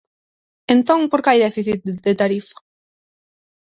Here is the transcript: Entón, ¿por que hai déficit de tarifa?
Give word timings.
Entón, 0.75 0.99
¿por 1.09 1.19
que 1.23 1.29
hai 1.31 1.39
déficit 1.45 1.79
de 2.05 2.13
tarifa? 2.21 2.57